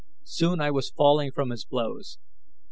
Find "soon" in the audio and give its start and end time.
0.23-0.59